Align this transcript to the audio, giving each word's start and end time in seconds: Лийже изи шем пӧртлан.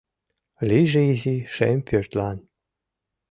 Лийже 0.69 1.01
изи 1.11 1.35
шем 1.53 1.77
пӧртлан. 1.87 2.37